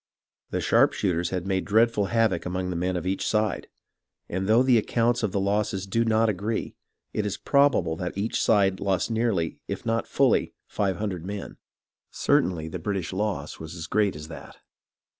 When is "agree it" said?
6.27-7.23